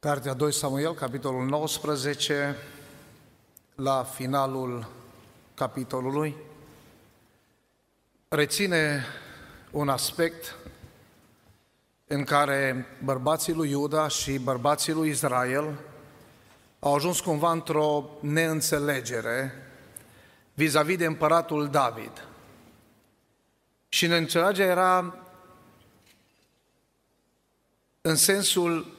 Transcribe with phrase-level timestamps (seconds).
[0.00, 2.56] Cartea 2 Samuel, capitolul 19,
[3.74, 4.88] la finalul
[5.54, 6.36] capitolului,
[8.28, 9.04] reține
[9.70, 10.56] un aspect
[12.06, 15.78] în care bărbații lui Iuda și bărbații lui Israel
[16.78, 19.52] au ajuns cumva într-o neînțelegere
[20.54, 22.28] vis-a-vis de împăratul David.
[23.88, 25.14] Și neînțelegerea era
[28.00, 28.98] în sensul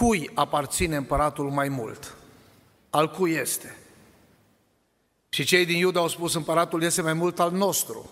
[0.00, 2.14] cui aparține împăratul mai mult,
[2.90, 3.76] al cui este.
[5.28, 8.10] Și cei din Iuda au spus, împăratul este mai mult al nostru.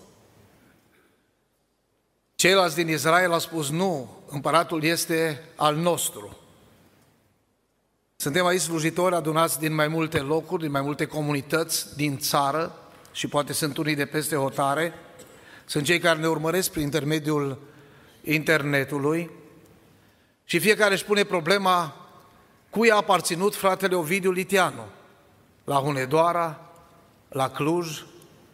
[2.35, 6.37] Ceilalți din Israel au spus, nu, împăratul este al nostru.
[8.15, 12.75] Suntem aici slujitori adunați din mai multe locuri, din mai multe comunități din țară
[13.11, 14.93] și poate sunt unii de peste hotare.
[15.65, 17.61] Sunt cei care ne urmăresc prin intermediul
[18.23, 19.38] internetului
[20.49, 21.95] și fiecare își pune problema
[22.69, 24.85] cui a aparținut fratele Ovidiu Litianu.
[25.63, 26.71] La Hunedoara,
[27.29, 28.05] la Cluj,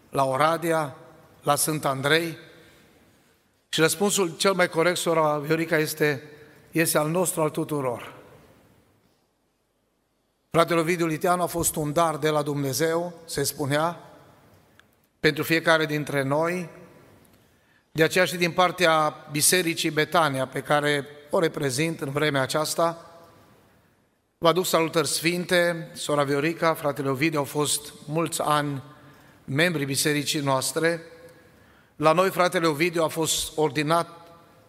[0.09, 0.95] la Oradea,
[1.43, 2.37] la Sânt Andrei.
[3.69, 6.23] Și răspunsul cel mai corect, sora Viorica, este,
[6.71, 8.13] este al nostru, al tuturor.
[10.49, 13.99] Fratele Ovidiu Litianu a fost un dar de la Dumnezeu, se spunea,
[15.19, 16.69] pentru fiecare dintre noi,
[17.91, 23.05] de aceea și din partea Bisericii Betania, pe care o reprezint în vremea aceasta.
[24.37, 28.83] Vă aduc salutări sfinte, sora Viorica, fratele Ovidiu au fost mulți ani
[29.45, 31.01] membrii bisericii noastre.
[31.95, 34.09] La noi fratele Ovidiu a fost ordinat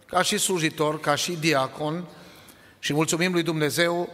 [0.07, 2.05] ca și slujitor, ca și diacon
[2.79, 4.09] și mulțumim lui Dumnezeu,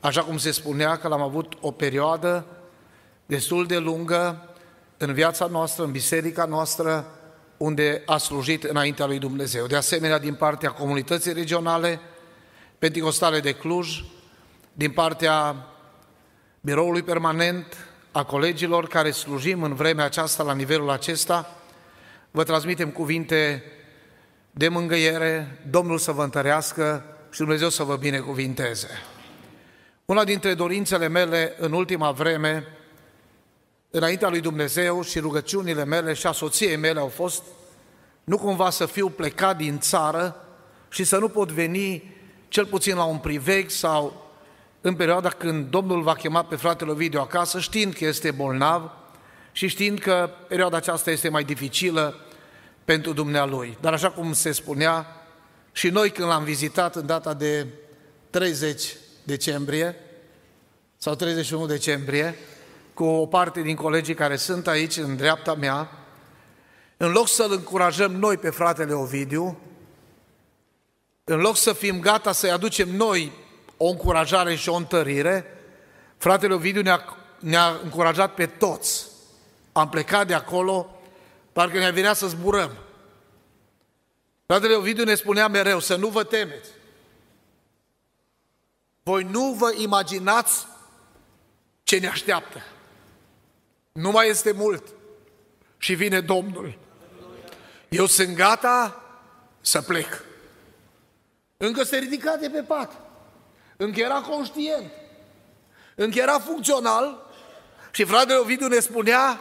[0.00, 2.46] așa cum se spunea că l-am avut o perioadă
[3.26, 4.48] destul de lungă
[4.96, 7.06] în viața noastră, în biserica noastră,
[7.56, 9.66] unde a slujit înaintea lui Dumnezeu.
[9.66, 12.00] De asemenea, din partea comunității regionale,
[12.78, 14.04] Pentecostale de Cluj,
[14.72, 15.56] din partea
[16.60, 17.76] biroului permanent,
[18.12, 21.56] a colegilor care slujim în vremea aceasta, la nivelul acesta,
[22.30, 23.62] vă transmitem cuvinte
[24.50, 28.88] de mângâiere, Domnul să vă întărească și Dumnezeu să vă binecuvinteze.
[30.04, 32.64] Una dintre dorințele mele în ultima vreme
[33.94, 37.42] înaintea lui Dumnezeu și rugăciunile mele și a soției mele au fost
[38.24, 40.46] nu cumva să fiu plecat din țară
[40.88, 42.16] și să nu pot veni
[42.48, 44.30] cel puțin la un priveg sau
[44.80, 48.90] în perioada când Domnul va chema pe fratele Ovidiu acasă, știind că este bolnav
[49.52, 52.20] și știind că perioada aceasta este mai dificilă
[52.84, 53.78] pentru dumnealui.
[53.80, 55.06] Dar așa cum se spunea,
[55.72, 57.66] și noi când l-am vizitat în data de
[58.30, 59.96] 30 decembrie
[60.96, 62.34] sau 31 decembrie,
[62.94, 65.90] cu o parte din colegii care sunt aici, în dreapta mea,
[66.96, 69.58] în loc să-l încurajăm noi pe fratele Ovidiu,
[71.24, 73.32] în loc să fim gata să-i aducem noi
[73.76, 75.46] o încurajare și o întărire,
[76.16, 79.06] fratele Ovidiu ne-a, ne-a încurajat pe toți.
[79.72, 81.00] Am plecat de acolo,
[81.52, 82.70] parcă ne-a venit să zburăm.
[84.46, 86.68] Fratele Ovidiu ne spunea mereu să nu vă temeți.
[89.02, 90.66] Voi nu vă imaginați
[91.82, 92.62] ce ne așteaptă.
[93.94, 94.94] Nu mai este mult
[95.78, 96.78] și vine Domnul.
[97.88, 99.02] Eu sunt gata
[99.60, 100.24] să plec.
[101.56, 102.92] Încă se ridica de pe pat.
[103.76, 104.90] Încă era conștient.
[105.94, 107.30] Încă era funcțional
[107.90, 109.38] și fratele Ovidiu ne spunea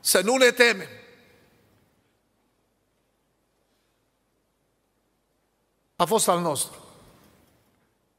[0.00, 0.88] să nu ne temem.
[5.96, 6.84] A fost al nostru.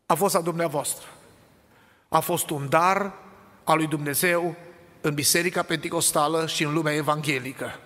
[0.06, 1.08] A fost al dumneavoastră.
[2.08, 3.14] A fost un dar
[3.64, 4.56] al lui Dumnezeu
[5.02, 7.80] în Biserica Pentecostală și în lumea evanghelică.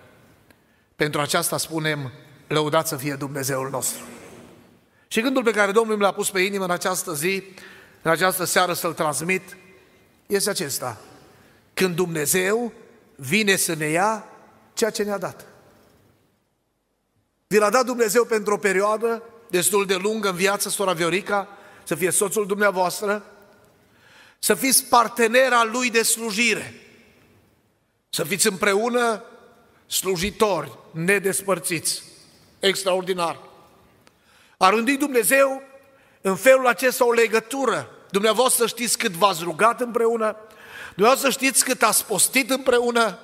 [0.96, 2.12] Pentru aceasta spunem,
[2.46, 4.02] lăudat să fie Dumnezeul nostru.
[5.08, 7.42] Și gândul pe care Domnul mi l-a pus pe inimă în această zi,
[8.02, 9.56] în această seară să-l transmit,
[10.26, 11.00] este acesta.
[11.74, 12.72] Când Dumnezeu
[13.16, 14.24] vine să ne ia
[14.74, 15.46] ceea ce ne-a dat.
[17.46, 21.48] Vi l-a dat Dumnezeu pentru o perioadă destul de lungă în viață, sora Viorica,
[21.84, 23.24] să fie soțul dumneavoastră,
[24.38, 26.74] să fiți partenera lui de slujire,
[28.14, 29.22] să fiți împreună
[29.86, 32.02] slujitori nedespărțiți.
[32.60, 33.40] Extraordinar.
[34.56, 35.62] A rândit Dumnezeu
[36.20, 37.90] în felul acesta o legătură.
[38.10, 40.36] Dumneavoastră știți cât v-ați rugat împreună,
[40.94, 43.18] dumneavoastră știți cât ați postit împreună,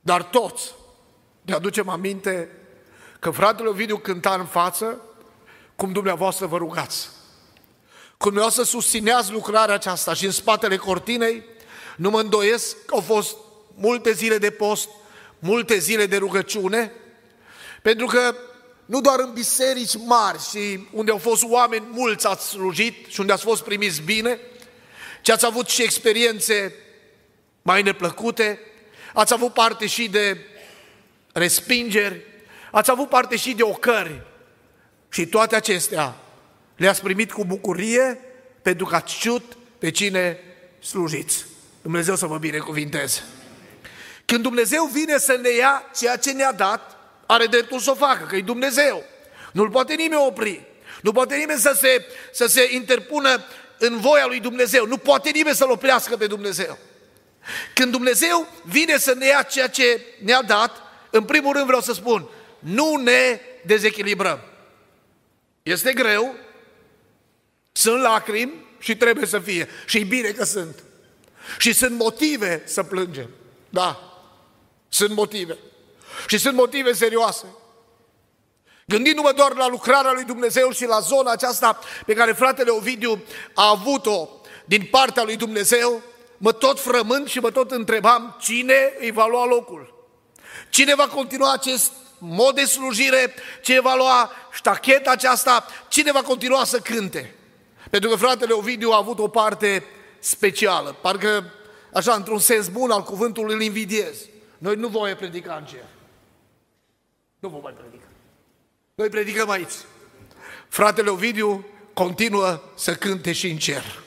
[0.00, 0.74] dar toți
[1.42, 2.50] ne aducem aminte
[3.18, 5.00] că fratele Ovidiu cânta în față
[5.76, 7.08] cum dumneavoastră vă rugați.
[8.08, 11.44] Cum dumneavoastră susțineați lucrarea aceasta și în spatele cortinei,
[11.96, 13.36] nu mă îndoiesc că au fost
[13.82, 14.88] multe zile de post,
[15.38, 16.92] multe zile de rugăciune,
[17.82, 18.34] pentru că
[18.86, 23.32] nu doar în biserici mari și unde au fost oameni mulți ați slujit și unde
[23.32, 24.38] ați fost primiți bine,
[25.22, 26.74] ci ați avut și experiențe
[27.62, 28.60] mai neplăcute,
[29.14, 30.46] ați avut parte și de
[31.32, 32.20] respingeri,
[32.70, 34.20] ați avut parte și de ocări
[35.08, 36.16] și toate acestea
[36.76, 38.18] le-ați primit cu bucurie
[38.62, 40.38] pentru că ați știut pe cine
[40.78, 41.44] slujiți.
[41.82, 43.22] Dumnezeu să vă binecuvinteze.
[44.24, 46.96] Când Dumnezeu vine să ne ia ceea ce ne-a dat,
[47.26, 49.04] are dreptul să o facă, că e Dumnezeu.
[49.52, 50.66] Nu-l poate nimeni opri.
[51.02, 53.44] Nu poate nimeni să se, să se interpună
[53.78, 54.86] în voia lui Dumnezeu.
[54.86, 56.78] Nu poate nimeni să-L oprească pe Dumnezeu.
[57.74, 61.92] Când Dumnezeu vine să ne ia ceea ce ne-a dat, în primul rând vreau să
[61.92, 62.28] spun,
[62.58, 64.40] nu ne dezechilibrăm.
[65.62, 66.34] Este greu,
[67.72, 69.68] sunt lacrimi și trebuie să fie.
[69.86, 70.82] Și e bine că sunt.
[71.58, 73.30] Și sunt motive să plângem.
[73.70, 74.11] Da,
[74.92, 75.58] sunt motive.
[76.26, 77.46] Și sunt motive serioase.
[78.86, 83.22] Gândindu-mă doar la lucrarea lui Dumnezeu și la zona aceasta pe care fratele Ovidiu
[83.54, 84.28] a avut-o
[84.64, 86.02] din partea lui Dumnezeu,
[86.36, 90.06] mă tot frământ și mă tot întrebam cine îi va lua locul.
[90.70, 96.64] Cine va continua acest mod de slujire, cine va lua ștacheta aceasta, cine va continua
[96.64, 97.34] să cânte.
[97.90, 99.84] Pentru că fratele Ovidiu a avut o parte
[100.18, 101.52] specială, parcă
[101.92, 104.16] așa într-un sens bun al cuvântului îl invidiez.
[104.62, 105.84] Noi nu vom predica în cer.
[107.38, 108.06] Nu vom mai predica.
[108.94, 109.72] Noi predicăm aici.
[110.68, 114.02] Fratele Ovidiu continuă să cânte și în cer.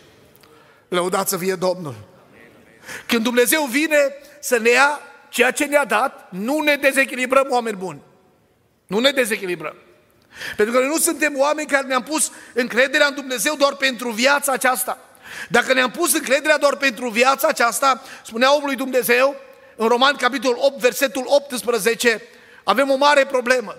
[0.88, 1.96] Lăudați să fie Domnul.
[3.08, 3.98] Când Dumnezeu vine
[4.40, 5.00] să ne ia
[5.30, 8.02] ceea ce ne-a dat, nu ne dezechilibrăm oameni buni.
[8.88, 9.76] Nu ne dezechilibrăm.
[10.56, 14.52] Pentru că noi nu suntem oameni care ne-am pus încrederea în Dumnezeu doar pentru viața
[14.52, 15.00] aceasta.
[15.50, 19.36] Dacă ne-am pus încrederea doar pentru viața aceasta, spunea omului Dumnezeu,
[19.76, 22.22] în Roman, capitolul 8, versetul 18,
[22.64, 23.76] avem o mare problemă.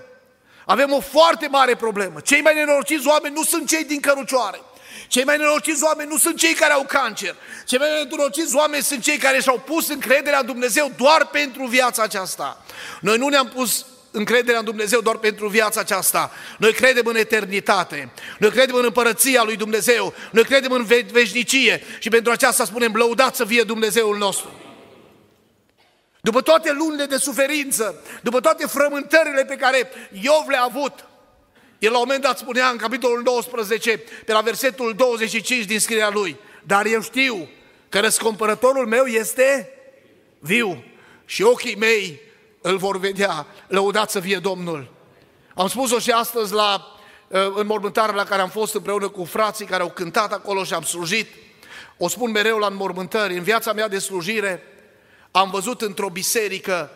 [0.66, 2.20] Avem o foarte mare problemă.
[2.20, 4.60] Cei mai nenorociți oameni nu sunt cei din cărucioare.
[5.08, 7.34] Cei mai nenorociți oameni nu sunt cei care au cancer.
[7.66, 12.02] Cei mai nenorociți oameni sunt cei care și-au pus încrederea în Dumnezeu doar pentru viața
[12.02, 12.64] aceasta.
[13.00, 16.30] Noi nu ne-am pus încrederea în Dumnezeu doar pentru viața aceasta.
[16.58, 18.10] Noi credem în eternitate.
[18.38, 20.14] Noi credem în împărăția lui Dumnezeu.
[20.30, 21.82] Noi credem în veșnicie.
[21.98, 24.65] Și pentru aceasta spunem, lăudat să fie Dumnezeul nostru.
[26.26, 29.90] După toate lunile de suferință, după toate frământările pe care
[30.22, 30.92] Iov le-a avut,
[31.78, 36.10] el la un moment dat spunea în capitolul 12, pe la versetul 25 din scrierea
[36.10, 37.48] lui, dar eu știu
[37.88, 39.70] că răscumpărătorul meu este
[40.38, 40.84] viu
[41.24, 42.20] și ochii mei
[42.60, 44.92] îl vor vedea, lăudat să fie Domnul.
[45.54, 46.86] Am spus-o și astăzi la,
[47.54, 50.82] în mormântarea la care am fost împreună cu frații care au cântat acolo și am
[50.82, 51.28] slujit.
[51.98, 54.62] O spun mereu la înmormântări, în viața mea de slujire,
[55.36, 56.90] am văzut într-o biserică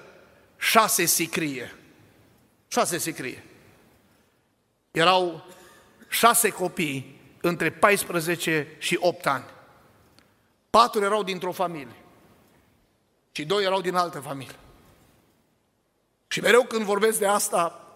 [0.57, 1.75] șase sicrie.
[2.69, 3.45] Șase sicrie.
[4.91, 5.45] Erau
[6.09, 9.45] șase copii între 14 și 8 ani.
[10.71, 11.97] Patru erau dintr-o familie
[13.33, 14.57] și doi erau din altă familie.
[16.29, 17.87] Și mereu când vorbesc de asta,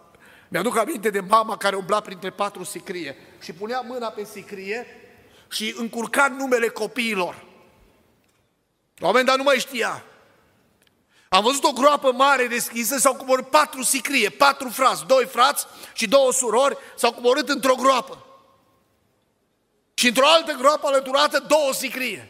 [0.49, 4.87] mi-aduc aminte de mama care umbla printre patru sicrie și punea mâna pe sicrie
[5.51, 7.35] și încurca numele copiilor.
[8.95, 10.05] La un moment dat nu mai știa.
[11.35, 16.09] Am văzut o groapă mare deschisă, s-au coborât patru sicrie, patru frați, doi frați și
[16.09, 18.27] două surori s-au coborât într-o groapă.
[19.95, 22.29] Și într-o altă groapă alăturată două sicrie.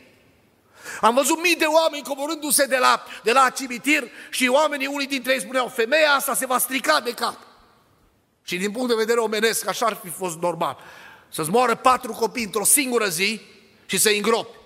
[1.01, 5.33] Am văzut mii de oameni coborându-se de la, de la cimitir și oamenii, unii dintre
[5.33, 7.37] ei spuneau, femeia asta se va strica de cap.
[8.43, 10.79] Și din punct de vedere omenesc, așa ar fi fost normal.
[11.29, 13.41] Să-ți moară patru copii într-o singură zi
[13.87, 14.57] și să-i îngropi.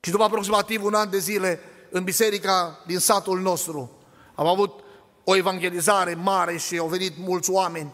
[0.00, 3.90] Și după aproximativ un an de zile, în biserica din satul nostru.
[4.34, 4.80] Am avut
[5.24, 7.92] o evangelizare mare și au venit mulți oameni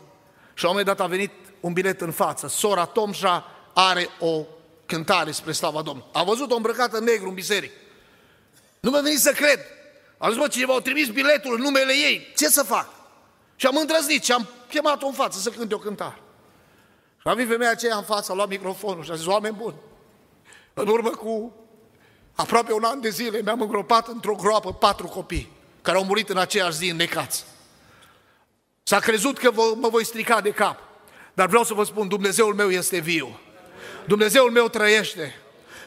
[0.54, 1.30] și la un moment dat a venit
[1.60, 2.48] un bilet în față.
[2.48, 4.44] Sora Tomșa are o
[4.86, 6.10] cântare spre slava Domnului.
[6.12, 7.74] A văzut-o îmbrăcată în negru în biserică.
[8.80, 9.60] Nu mi-a venit să cred.
[10.18, 12.32] Am zis, mă, cineva au trimis biletul în numele ei.
[12.36, 12.88] Ce să fac?
[13.56, 16.22] Și am îndrăznit și am chemat-o în față să cânte o cântare.
[17.16, 19.76] Și a venit femeia aceea în față, a luat microfonul și a zis, oameni buni,
[20.74, 21.54] în urmă cu
[22.40, 25.50] Aproape un an de zile mi-am îngropat într-o groapă patru copii
[25.82, 27.44] care au murit în aceeași zi necați.
[28.82, 30.78] S-a crezut că mă voi strica de cap.
[31.34, 33.38] Dar vreau să vă spun, Dumnezeul meu este viu.
[34.06, 35.34] Dumnezeul meu trăiește.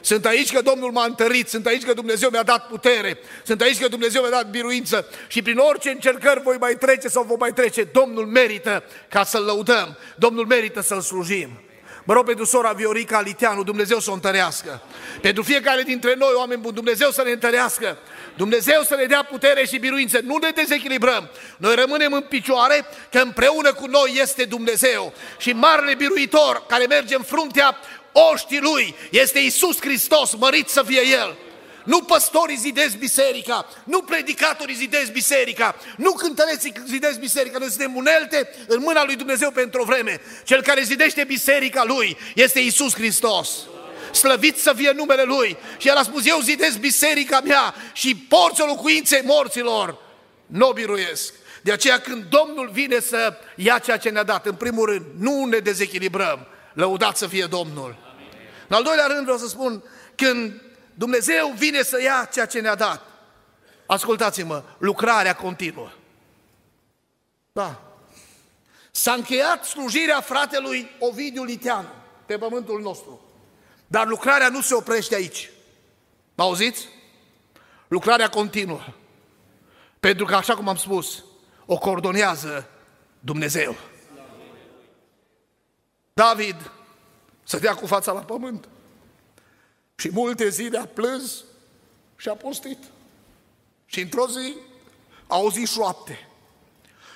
[0.00, 3.80] Sunt aici că Domnul m-a întărit, sunt aici că Dumnezeu mi-a dat putere, sunt aici
[3.80, 7.52] că Dumnezeu mi-a dat biruință și prin orice încercări voi mai trece sau vom mai
[7.52, 11.63] trece, Domnul merită ca să-L lăudăm, Domnul merită să-L slujim.
[12.04, 14.82] Mă rog pentru sora Viorica Liteanu, Dumnezeu să o întărească.
[15.20, 17.98] Pentru fiecare dintre noi, oameni buni, Dumnezeu să ne întărească.
[18.36, 20.20] Dumnezeu să ne dea putere și biruință.
[20.22, 21.28] Nu ne dezechilibrăm.
[21.56, 25.12] Noi rămânem în picioare că împreună cu noi este Dumnezeu.
[25.38, 27.76] Și marele biruitor care merge în fruntea
[28.32, 31.36] oștii Lui este Isus Hristos, mărit să fie El.
[31.84, 38.48] Nu păstorii zidesc biserica, nu predicatorii zidesc biserica, nu cântăreții zidesc biserica, noi suntem unelte
[38.66, 40.20] în mâna lui Dumnezeu pentru o vreme.
[40.44, 43.50] Cel care zidește biserica lui este Isus Hristos.
[44.12, 45.56] Slăvit să fie numele Lui.
[45.78, 49.98] Și El a spus, eu zidesc biserica mea și porți locuinței morților.
[50.46, 51.32] Nu o biruiesc.
[51.62, 55.44] De aceea când Domnul vine să ia ceea ce ne-a dat, în primul rând, nu
[55.44, 56.46] ne dezechilibrăm.
[56.72, 57.96] Lăudat să fie Domnul.
[58.68, 59.82] În al doilea rând vreau să spun,
[60.14, 60.62] când
[60.94, 63.02] Dumnezeu vine să ia ceea ce ne-a dat.
[63.86, 65.90] Ascultați-mă, lucrarea continuă.
[67.52, 67.82] Da.
[68.90, 71.88] S-a încheiat slujirea fratelui Ovidiu Liteanu
[72.26, 73.20] pe pământul nostru.
[73.86, 75.50] Dar lucrarea nu se oprește aici.
[76.34, 76.88] Mă auziți?
[77.88, 78.80] Lucrarea continuă.
[80.00, 81.24] Pentru că, așa cum am spus,
[81.66, 82.68] o coordonează
[83.20, 83.76] Dumnezeu.
[86.12, 86.70] David
[87.60, 88.68] dea cu fața la pământ.
[90.04, 91.44] Și multe zile a plâns
[92.16, 92.78] și a postit.
[93.86, 94.54] Și într-o zi
[95.26, 96.28] a auzit șoapte.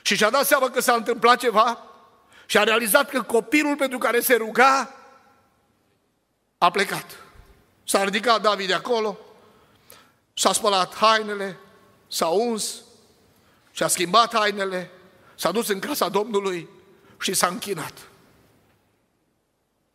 [0.02, 1.84] Și și-a dat seama că s-a întâmplat ceva
[2.46, 4.94] și a realizat că copilul pentru care se ruga
[6.58, 7.24] a plecat.
[7.84, 9.18] S-a ridicat David de acolo,
[10.34, 11.58] s-a spălat hainele,
[12.06, 12.74] s-a uns
[13.70, 14.90] și a schimbat hainele,
[15.34, 16.68] s-a dus în casa Domnului
[17.20, 18.08] și s-a închinat.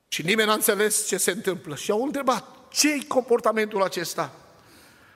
[0.08, 1.76] Și nimeni n-a înțeles ce se întâmplă.
[1.76, 4.32] Și au întrebat, ce-i comportamentul acesta?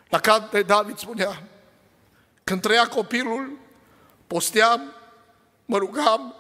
[0.10, 1.44] La care David spunea,
[2.44, 3.58] când trăia copilul,
[4.28, 4.94] posteam,
[5.66, 6.36] mă rugam,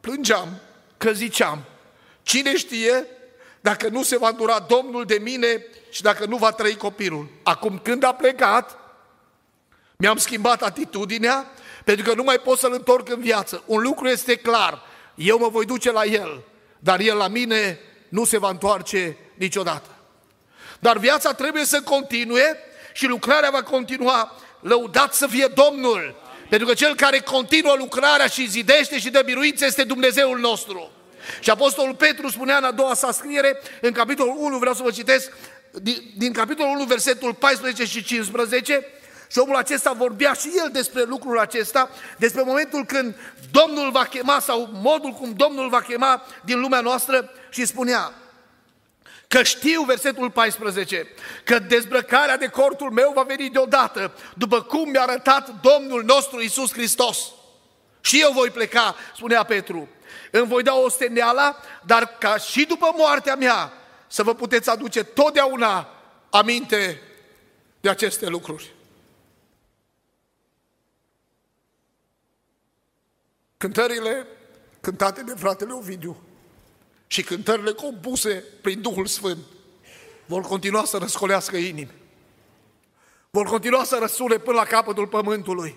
[0.00, 0.48] plângeam,
[0.96, 1.64] că ziceam,
[2.22, 3.06] cine știe
[3.60, 7.28] dacă nu se va dura Domnul de mine și dacă nu va trăi copilul.
[7.42, 8.78] Acum când a plecat,
[9.96, 11.50] mi-am schimbat atitudinea
[11.84, 13.62] pentru că nu mai pot să-l întorc în viață.
[13.66, 14.82] Un lucru este clar,
[15.14, 16.42] eu mă voi duce la el,
[16.78, 17.78] dar el la mine
[18.08, 19.93] nu se va întoarce niciodată.
[20.84, 22.58] Dar viața trebuie să continue
[22.92, 24.36] și lucrarea va continua.
[24.60, 26.14] Lăudat să fie Domnul!
[26.48, 30.90] Pentru că cel care continuă lucrarea și zidește și dă biruință este Dumnezeul nostru.
[31.40, 34.90] Și Apostolul Petru spunea în a doua sa scriere, în capitolul 1, vreau să vă
[34.90, 35.32] citesc,
[35.70, 38.86] din, din capitolul 1, versetul 14 și 15,
[39.30, 43.14] și omul acesta vorbea și el despre lucrul acesta, despre momentul când
[43.50, 48.12] Domnul va chema sau modul cum Domnul va chema din lumea noastră și spunea,
[49.34, 51.06] Că știu, versetul 14,
[51.44, 56.72] că dezbrăcarea de cortul meu va veni deodată, după cum mi-a arătat Domnul nostru Isus
[56.72, 57.18] Hristos.
[58.00, 59.88] Și eu voi pleca, spunea Petru.
[60.30, 63.72] Îmi voi da o steneală, dar ca și după moartea mea
[64.06, 65.88] să vă puteți aduce totdeauna
[66.30, 67.00] aminte
[67.80, 68.74] de aceste lucruri.
[73.56, 74.26] Cântările
[74.80, 76.22] cântate de fratele Ovidiu
[77.06, 79.38] și cântările compuse prin Duhul Sfânt
[80.26, 81.90] vor continua să răscolească inimi.
[83.30, 85.76] Vor continua să răsune până la capătul pământului.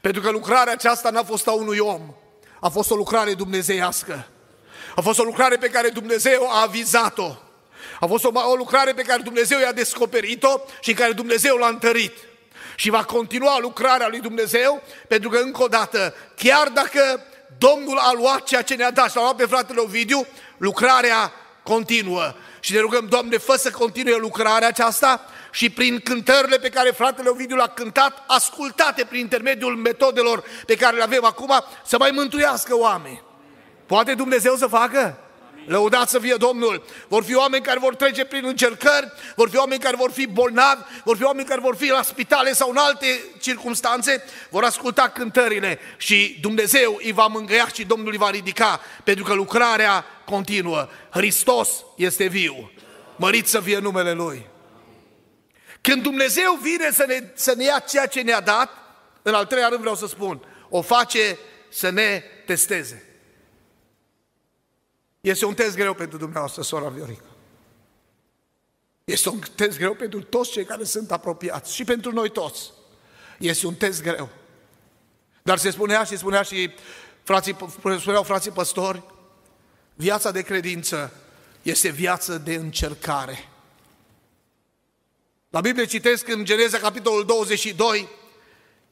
[0.00, 2.14] Pentru că lucrarea aceasta n-a fost a unui om,
[2.60, 4.28] a fost o lucrare dumnezeiască.
[4.96, 7.36] A fost o lucrare pe care Dumnezeu a avizat-o.
[8.00, 12.12] A fost o, o lucrare pe care Dumnezeu i-a descoperit-o și care Dumnezeu l-a întărit.
[12.76, 17.24] Și va continua lucrarea lui Dumnezeu, pentru că, încă o dată, chiar dacă
[17.58, 20.26] Domnul a luat ceea ce ne-a dat și l-a luat pe fratele Ovidiu,
[20.56, 22.34] lucrarea continuă.
[22.60, 27.28] Și ne rugăm, Doamne, fă să continue lucrarea aceasta și prin cântările pe care fratele
[27.28, 32.76] Ovidiu le-a cântat, ascultate prin intermediul metodelor pe care le avem acum, să mai mântuiască
[32.76, 33.22] oameni.
[33.86, 35.25] Poate Dumnezeu să facă?
[35.66, 36.84] Lăudați să fie Domnul!
[37.08, 40.82] Vor fi oameni care vor trece prin încercări, vor fi oameni care vor fi bolnavi,
[41.04, 43.06] vor fi oameni care vor fi la spitale sau în alte
[43.40, 49.24] circunstanțe, vor asculta cântările și Dumnezeu îi va mângâia și Domnul îi va ridica, pentru
[49.24, 50.88] că lucrarea continuă.
[51.10, 52.70] Hristos este viu.
[53.16, 54.46] Mărit să fie numele Lui.
[55.80, 58.70] Când Dumnezeu vine să ne, să ne ia ceea ce ne-a dat,
[59.22, 63.05] în al treilea rând vreau să spun, o face să ne testeze.
[65.26, 67.24] Este un test greu pentru dumneavoastră, sora Viorica.
[69.04, 72.70] Este un test greu pentru toți cei care sunt apropiați și pentru noi toți.
[73.38, 74.28] Este un test greu.
[75.42, 76.70] Dar se spunea și spunea și
[77.22, 77.56] frații,
[77.98, 79.02] spuneau frații păstori,
[79.94, 81.12] viața de credință
[81.62, 83.48] este viață de încercare.
[85.50, 88.08] La Biblie citesc în Geneza capitolul 22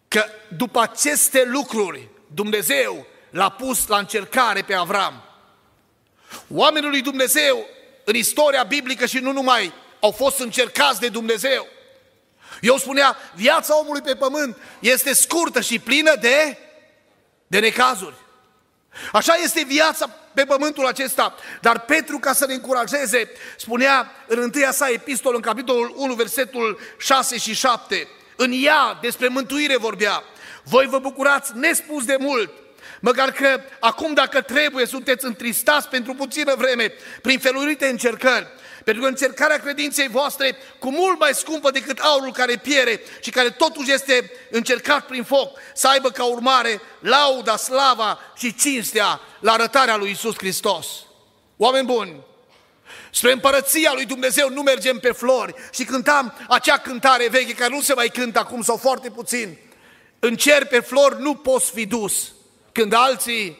[0.09, 0.25] că
[0.57, 5.24] după aceste lucruri Dumnezeu l-a pus la încercare pe Avram.
[6.55, 7.67] Oamenii lui Dumnezeu
[8.05, 11.67] în istoria biblică și nu numai au fost încercați de Dumnezeu.
[12.61, 16.59] Eu spunea, viața omului pe pământ este scurtă și plină de,
[17.47, 18.15] de necazuri.
[19.13, 21.35] Așa este viața pe pământul acesta.
[21.61, 26.79] Dar Petru, ca să ne încurajeze, spunea în întâia sa epistol, în capitolul 1, versetul
[26.99, 30.23] 6 și 7, în ea, despre mântuire vorbea,
[30.63, 32.53] voi vă bucurați nespus de mult,
[33.05, 36.93] măcar că acum dacă trebuie sunteți întristați pentru puțină vreme,
[37.23, 38.47] prin felurite încercări,
[38.85, 43.51] pentru că încercarea credinței voastre, cu mult mai scumpă decât aurul care piere și care
[43.51, 49.97] totuși este încercat prin foc, să aibă ca urmare lauda, slava și cinstea la arătarea
[49.97, 50.87] lui Isus Hristos.
[51.57, 52.21] Oameni buni,
[53.11, 57.81] Spre împărăția lui Dumnezeu nu mergem pe flori și cântam acea cântare veche care nu
[57.81, 59.57] se mai cântă acum sau foarte puțin.
[60.19, 62.33] În cer pe flori nu poți fi dus
[62.75, 63.59] când alții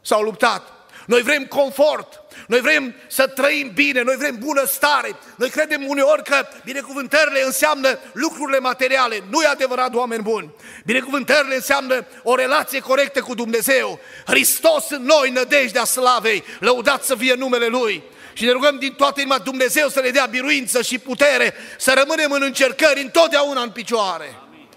[0.00, 0.72] s-au luptat.
[1.06, 5.16] Noi vrem confort, noi vrem să trăim bine, noi vrem bunăstare.
[5.36, 9.22] Noi credem uneori că binecuvântările înseamnă lucrurile materiale.
[9.30, 10.54] Nu e adevărat, oameni buni.
[10.84, 14.00] Binecuvântările înseamnă o relație corectă cu Dumnezeu.
[14.26, 18.02] Hristos în noi, nădejdea slavei, lăudat să fie numele Lui.
[18.32, 22.30] Și ne rugăm din toată inima Dumnezeu să ne dea biruință și putere, să rămânem
[22.30, 24.34] în încercări întotdeauna în picioare.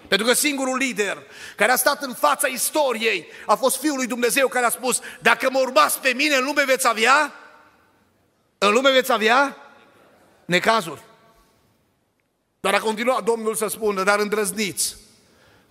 [0.09, 1.23] Pentru că singurul lider
[1.55, 5.49] care a stat în fața istoriei a fost Fiul lui Dumnezeu care a spus, dacă
[5.51, 7.33] mă urmați pe mine, în lume veți avea?
[8.57, 9.57] În lume veți avea?
[10.45, 11.01] Necazuri.
[12.59, 14.95] Dar a continuat Domnul să spună, dar îndrăzniți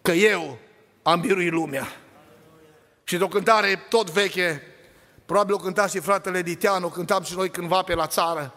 [0.02, 0.58] că eu
[1.02, 1.88] am biruit lumea.
[3.04, 4.62] Și de o cântare tot veche,
[5.26, 8.54] probabil o cânta și fratele Diteanu, o cântam și noi cândva pe la țară.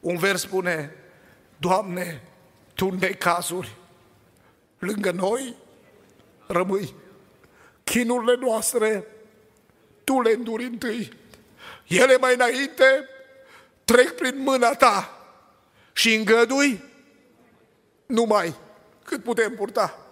[0.00, 0.96] Un vers spune,
[1.58, 2.22] Doamne,
[2.74, 3.76] Tu necazuri
[4.78, 5.56] lângă noi
[6.46, 6.94] rămâi.
[7.84, 9.06] Chinurile noastre,
[10.04, 11.12] Tu le înduri întâi.
[11.86, 13.08] Ele mai înainte
[13.84, 15.26] trec prin mâna Ta
[15.92, 16.82] și îngădui
[18.06, 18.54] numai
[19.04, 20.05] cât putem purta.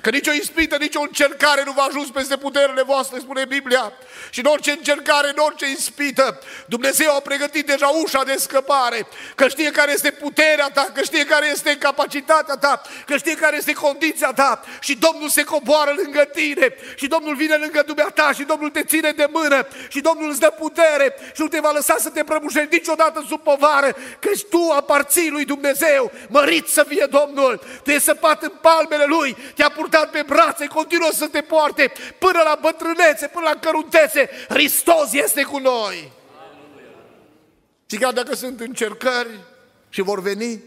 [0.00, 3.92] Că nicio ispită, nicio încercare nu va ajuns peste puterile voastre, spune Biblia.
[4.30, 9.06] Și în orice încercare, în orice ispită, Dumnezeu a pregătit deja ușa de scăpare.
[9.34, 13.56] Că știe care este puterea ta, că știe care este capacitatea ta, că știe care
[13.56, 14.64] este condiția ta.
[14.80, 16.74] Și Domnul se coboară lângă tine.
[16.96, 19.66] Și Domnul vine lângă dumneata și Domnul te ține de mână.
[19.88, 23.42] Și Domnul îți dă putere și nu te va lăsa să te prăbușești niciodată sub
[23.42, 23.96] povară.
[24.18, 26.12] Că tu aparții lui Dumnezeu.
[26.28, 27.60] Mărit să fie Domnul.
[27.84, 29.36] Tu e săpat în palmele Lui.
[29.64, 34.30] Te-a purtat pe brațe, continuă să te poarte până la bătrânețe, până la căruntețe.
[34.48, 36.12] Hristos este cu noi.
[37.86, 39.40] Și chiar dacă sunt încercări
[39.88, 40.62] și vor veni,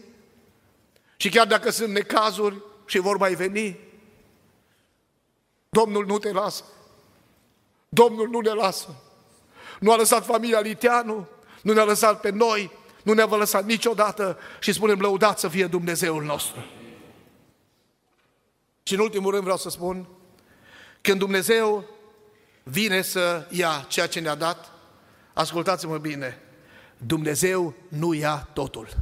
[1.16, 3.78] și chiar dacă sunt necazuri și vor mai veni,
[5.68, 6.64] Domnul nu te lasă.
[7.88, 8.94] Domnul nu ne lasă.
[9.80, 11.28] Nu a lăsat familia Liteanu,
[11.62, 12.70] nu ne-a lăsat pe noi,
[13.02, 16.64] nu ne-a lăsat niciodată și spunem lăudat să fie Dumnezeul nostru.
[18.88, 20.08] Și în ultimul rând vreau să spun,
[21.00, 21.84] când Dumnezeu
[22.62, 24.72] vine să ia ceea ce ne-a dat,
[25.32, 26.42] ascultați-mă bine,
[26.98, 28.96] Dumnezeu nu ia totul.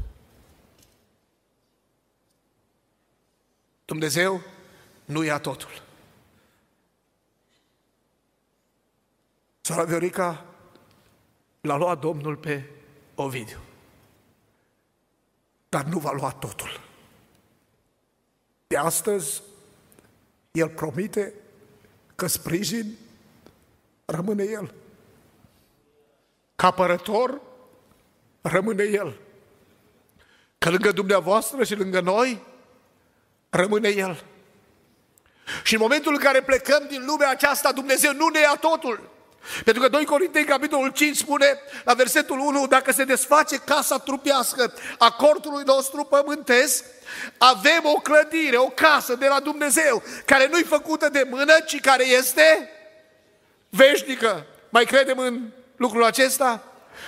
[3.84, 4.40] Dumnezeu
[5.04, 5.82] nu ia totul.
[9.60, 10.44] Sora Viorica
[11.60, 12.70] l-a luat Domnul pe
[13.14, 13.60] Ovidiu.
[15.68, 16.80] Dar nu va lua totul.
[18.66, 19.42] De astăzi
[20.56, 21.34] el promite
[22.14, 22.96] că sprijin
[24.04, 24.74] rămâne El.
[26.56, 27.40] Ca părător
[28.40, 29.20] rămâne El.
[30.58, 32.42] Că lângă dumneavoastră și lângă noi
[33.50, 34.24] rămâne El.
[35.62, 39.10] Și în momentul în care plecăm din lumea aceasta, Dumnezeu nu ne ia totul.
[39.64, 44.72] Pentru că 2 Corintei, capitolul 5, spune la versetul 1, dacă se desface casa trupească
[44.98, 46.84] a cortului nostru pământesc,
[47.38, 52.06] avem o clădire, o casă de la Dumnezeu, care nu-i făcută de mână, ci care
[52.06, 52.70] este
[53.68, 54.46] veșnică.
[54.68, 55.40] Mai credem în
[55.76, 56.62] lucrul acesta?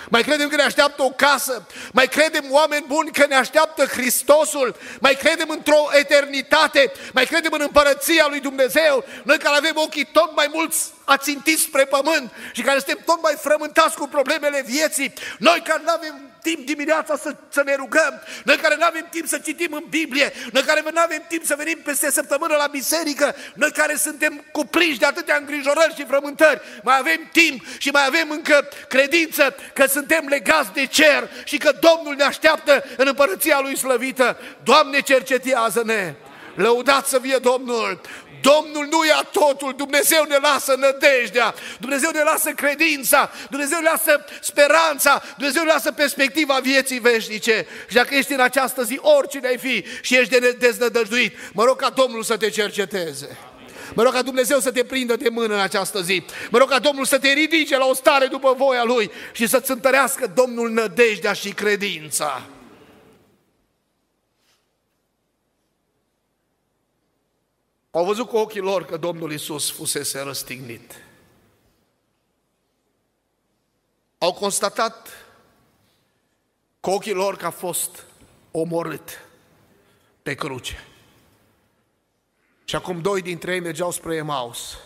[0.09, 4.75] Mai credem că ne așteaptă o casă, mai credem oameni buni că ne așteaptă Hristosul,
[4.99, 10.35] mai credem într-o eternitate, mai credem în împărăția lui Dumnezeu, noi care avem ochii tot
[10.35, 15.61] mai mulți ațintiți spre pământ și care suntem tot mai frământați cu problemele vieții, noi
[15.65, 19.37] care nu avem timp dimineața să, să ne rugăm, noi care nu avem timp să
[19.37, 23.71] citim în Biblie, noi care nu avem timp să venim peste săptămână la biserică, noi
[23.71, 28.67] care suntem cuprinși de atâtea îngrijorări și frământări, mai avem timp și mai avem încă
[28.87, 34.37] credință că suntem legați de cer și că Domnul ne așteaptă în împărăția Lui slăvită.
[34.63, 36.13] Doamne, cercetează-ne!
[36.55, 38.01] Lăudați să fie Domnul!
[38.41, 44.25] Domnul nu ia totul, Dumnezeu ne lasă nădejdea, Dumnezeu ne lasă credința, Dumnezeu ne lasă
[44.41, 47.67] speranța, Dumnezeu ne lasă perspectiva vieții veșnice.
[47.87, 51.89] Și dacă ești în această zi, oricine ai fi și ești deznădăjduit, mă rog ca
[51.89, 53.37] Domnul să te cerceteze.
[53.93, 56.23] Mă rog ca Dumnezeu să te prindă de mână în această zi.
[56.49, 59.71] Mă rog ca Domnul să te ridice la o stare după voia Lui și să-ți
[59.71, 62.47] întărească Domnul nădejdea și credința.
[67.91, 71.03] Au văzut cu ochii lor că Domnul Isus fusese răstignit.
[74.17, 75.09] Au constatat
[76.79, 78.05] cu ochii lor că a fost
[78.51, 79.09] omorât
[80.21, 80.87] pe cruce.
[82.65, 84.77] Și acum doi dintre ei mergeau spre Emaus.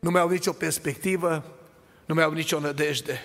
[0.00, 1.44] Nu mai au nicio perspectivă,
[2.04, 3.20] nu mai au nicio nădejde.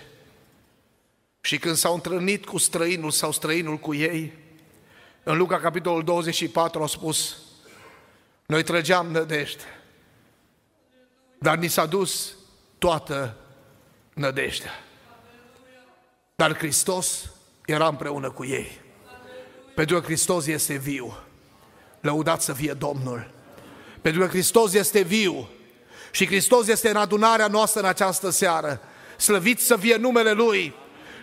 [1.42, 4.34] Și când s-au întâlnit cu străinul sau străinul cu ei,
[5.24, 7.38] în Luca capitolul 24 au spus,
[8.46, 9.82] noi trăgeam nădejde,
[11.40, 12.34] dar ni s-a dus
[12.78, 13.36] toată
[14.14, 14.84] nădejdea.
[16.36, 17.30] Dar Hristos
[17.66, 18.82] era împreună cu ei.
[19.76, 21.18] Pentru că Hristos este viu.
[22.02, 23.32] Lăudat să fie Domnul.
[24.02, 25.50] Pentru că Hristos este viu
[26.12, 28.82] și Hristos este în adunarea noastră în această seară.
[29.18, 30.74] Slăvit să fie numele Lui.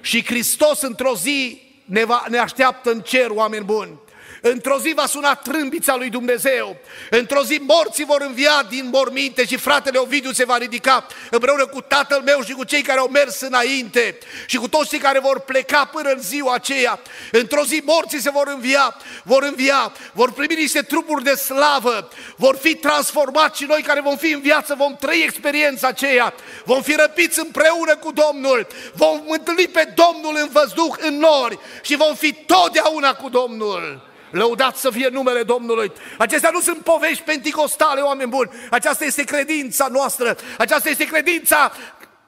[0.00, 3.98] Și Hristos într-o zi ne, va, ne așteaptă în cer, oameni buni.
[4.40, 6.76] Într-o zi va suna trâmbița lui Dumnezeu.
[7.10, 11.80] Într-o zi morții vor învia din morminte și fratele Ovidiu se va ridica împreună cu
[11.80, 15.40] tatăl meu și cu cei care au mers înainte și cu toți cei care vor
[15.40, 17.00] pleca până în ziua aceea.
[17.32, 22.56] Într-o zi morții se vor învia, vor învia, vor primi niște trupuri de slavă, vor
[22.56, 26.94] fi transformați și noi care vom fi în viață vom trăi experiența aceea, vom fi
[26.94, 32.32] răpiți împreună cu Domnul, vom întâlni pe Domnul în văzduh, în nori și vom fi
[32.32, 34.09] totdeauna cu Domnul.
[34.30, 35.92] Lăudat să fie numele Domnului.
[36.18, 38.50] Acestea nu sunt povești penticostale, oameni buni.
[38.70, 40.36] Aceasta este credința noastră.
[40.58, 41.72] Aceasta este credința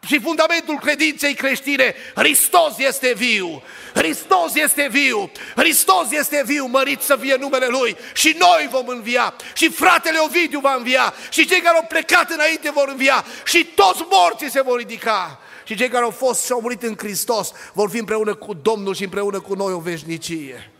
[0.06, 1.94] și fundamentul credinței creștine.
[2.14, 3.62] Hristos este viu.
[3.94, 5.30] Hristos este viu.
[5.56, 7.96] Hristos este viu, mărit să fie numele Lui.
[8.14, 9.34] Și noi vom învia.
[9.54, 11.14] Și fratele Ovidiu va învia.
[11.30, 13.24] Și cei care au plecat înainte vor învia.
[13.44, 15.40] Și toți morții se vor ridica.
[15.64, 18.94] Și cei care au fost și au murit în Hristos vor fi împreună cu Domnul
[18.94, 20.71] și împreună cu noi o veșnicie.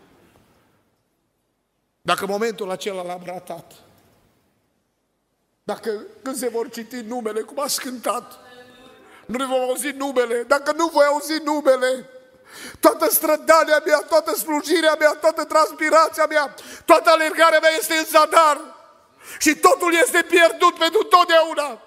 [2.13, 3.73] Dacă momentul acela l-am ratat,
[5.63, 8.33] dacă când se vor citi numele, cum a scântat,
[9.27, 12.09] nu ne vom auzi numele, dacă nu voi auzi numele,
[12.81, 18.61] toată strădania mea, toată slujirea mea, toată transpirația mea, toată alergarea mea este în zadar
[19.39, 21.81] și totul este pierdut pentru totdeauna.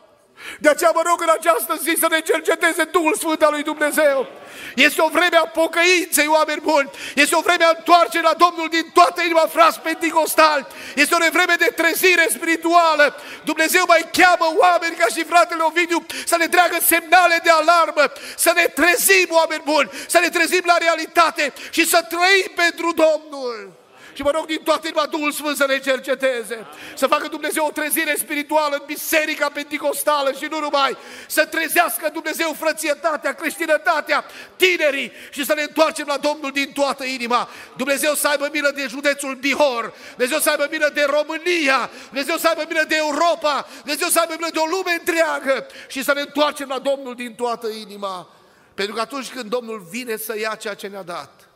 [0.59, 4.27] De aceea mă rog în această zi să ne cerceteze Duhul Sfânt al lui Dumnezeu.
[4.75, 6.89] Este o vreme a pocăinței, oameni buni.
[7.15, 10.65] Este o vreme a întoarce la Domnul din toată inima, frați penticostali.
[10.95, 13.15] Este o vreme de trezire spirituală.
[13.43, 18.51] Dumnezeu mai cheamă oameni ca și fratele Ovidiu să ne treagă semnale de alarmă, să
[18.55, 23.84] ne trezim, oameni buni, să ne trezim la realitate și să trăim pentru Domnul.
[24.15, 26.67] Și mă rog din toată inima Duhul Sfânt să ne cerceteze.
[26.95, 30.97] Să facă Dumnezeu o trezire spirituală în biserica penticostală și nu numai.
[31.27, 34.25] Să trezească Dumnezeu frățietatea, creștinătatea,
[34.55, 37.49] tinerii și să ne întoarcem la Domnul din toată inima.
[37.77, 42.47] Dumnezeu să aibă milă de județul Bihor, Dumnezeu să aibă milă de România, Dumnezeu să
[42.47, 46.21] aibă milă de Europa, Dumnezeu să aibă milă de o lume întreagă și să ne
[46.21, 48.29] întoarcem la Domnul din toată inima.
[48.73, 51.49] Pentru că atunci când Domnul vine să ia ceea ce ne-a dat,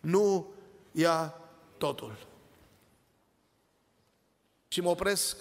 [0.00, 0.52] nu
[0.92, 1.34] ia
[1.78, 2.26] totul.
[4.68, 5.36] Și mă opresc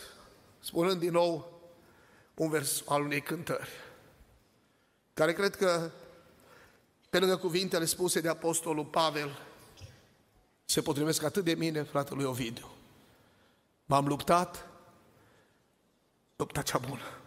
[0.59, 1.61] spunând din nou
[2.33, 3.69] un vers al unei cântări,
[5.13, 5.91] care cred că,
[7.09, 9.39] pe lângă cuvintele spuse de Apostolul Pavel,
[10.65, 12.71] se potrivesc atât de mine, fratelui Ovidiu.
[13.85, 14.67] M-am luptat,
[16.35, 17.17] lupta cea bună.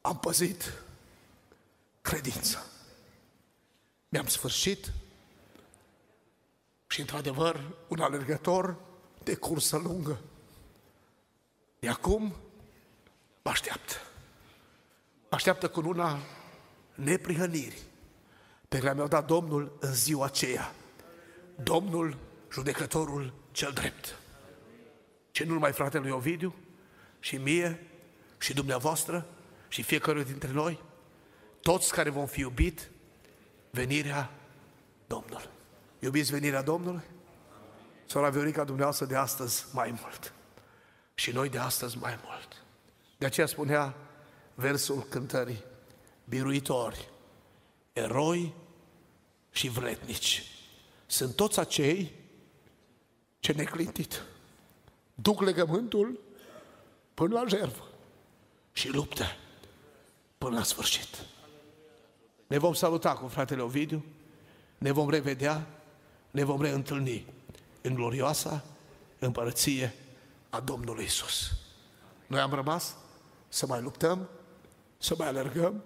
[0.00, 0.82] Am păzit
[2.00, 2.62] credința.
[4.08, 4.92] Mi-am sfârșit
[6.96, 8.76] și într-adevăr, un alergător
[9.22, 10.20] de cursă lungă.
[11.78, 12.34] De acum
[13.42, 13.94] mă așteaptă.
[15.22, 16.18] Mă așteaptă cu una
[16.94, 17.82] neprihăniri
[18.68, 20.74] pe care mi-au dat Domnul în ziua aceea.
[21.62, 22.16] Domnul
[22.52, 24.18] judecătorul cel drept.
[25.30, 26.54] Și nu numai fratele Ovidiu,
[27.20, 27.86] și mie,
[28.38, 29.26] și dumneavoastră,
[29.68, 30.80] și fiecare dintre noi,
[31.60, 32.90] toți care vom fi iubit
[33.70, 34.30] venirea
[35.06, 35.54] Domnului.
[35.98, 37.02] Iubiți venirea Domnului?
[38.06, 40.32] Sora Viorica, dumneavoastră de astăzi mai mult.
[41.14, 42.64] Și noi de astăzi mai mult.
[43.18, 43.94] De aceea spunea
[44.54, 45.64] versul cântării,
[46.24, 47.08] biruitori,
[47.92, 48.54] eroi
[49.50, 50.42] și vrednici.
[51.06, 52.12] Sunt toți acei
[53.38, 54.22] ce neclintit
[55.14, 56.20] duc legământul
[57.14, 57.88] până la jervă
[58.72, 59.24] și luptă
[60.38, 61.24] până la sfârșit.
[62.46, 64.04] Ne vom saluta cu fratele Ovidiu,
[64.78, 65.66] ne vom revedea,
[66.30, 67.26] ne vom reîntâlni
[67.80, 68.64] în glorioasa
[69.18, 69.94] împărăție
[70.50, 71.52] a Domnului Isus.
[72.26, 72.96] Noi am rămas
[73.48, 74.28] să mai luptăm,
[74.98, 75.82] să mai alergăm,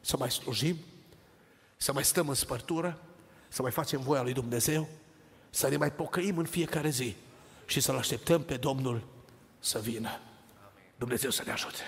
[0.00, 0.76] să mai slujim,
[1.76, 3.00] să mai stăm în spărtură,
[3.48, 4.88] să mai facem voia lui Dumnezeu,
[5.50, 7.16] să ne mai pocăim în fiecare zi
[7.66, 9.02] și să-L așteptăm pe Domnul
[9.58, 10.20] să vină.
[10.96, 11.82] Dumnezeu să ne ajute!